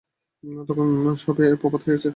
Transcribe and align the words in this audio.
তখন 0.69 0.87
সবে 1.17 1.45
প্রভাত 1.61 1.81
হইয়াছে। 1.85 2.09